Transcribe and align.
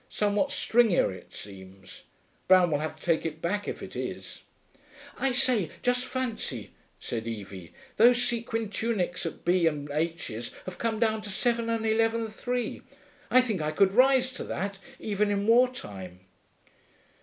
Somewhat 0.09 0.49
stringier, 0.51 1.11
it 1.11 1.31
seems. 1.31 2.05
Brown 2.47 2.71
will 2.71 2.79
have 2.79 2.95
to 2.95 3.03
take 3.05 3.23
it 3.23 3.39
back, 3.39 3.67
if 3.67 3.83
it 3.83 3.95
is.' 3.95 4.41
'I 5.19 5.31
say, 5.33 5.71
just 5.83 6.05
fancy,' 6.05 6.71
said 6.99 7.27
Evie, 7.27 7.71
'those 7.97 8.23
sequin 8.23 8.71
tunics 8.71 9.27
at 9.27 9.45
B. 9.45 9.67
& 9.91 9.93
H.'s 9.93 10.49
have 10.65 10.79
come 10.79 10.97
down 10.97 11.21
to 11.21 11.29
seven 11.29 11.69
and 11.69 11.85
eleven 11.85 12.29
three. 12.29 12.81
I 13.29 13.41
think 13.41 13.61
I 13.61 13.69
could 13.69 13.91
rise 13.93 14.31
to 14.33 14.43
that, 14.45 14.79
even 14.99 15.29
in 15.29 15.45
war 15.45 15.71
time.' 15.71 16.21